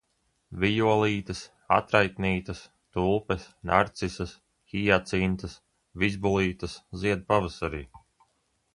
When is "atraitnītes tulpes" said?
1.75-3.47